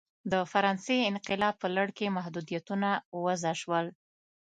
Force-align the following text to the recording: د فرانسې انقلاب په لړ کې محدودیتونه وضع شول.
د 0.31 0.33
فرانسې 0.51 0.97
انقلاب 1.11 1.55
په 1.61 1.67
لړ 1.75 1.87
کې 1.97 2.15
محدودیتونه 2.17 2.89
وضع 3.23 3.53
شول. 3.61 3.85